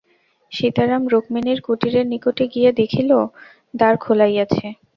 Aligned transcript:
সীতারাম 0.51 1.03
রুক্মিণীর 1.07 1.59
কুটিরের 1.61 2.05
নিকটে 2.07 2.45
গিয়া 2.53 2.71
দেখিল, 2.79 3.09
দ্বার 3.73 3.93
খোলাই 3.97 4.35
আছে। 4.45 4.65